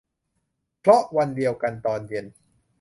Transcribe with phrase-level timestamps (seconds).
[0.79, 2.25] เพราะวันเดียวกันตอนเย็น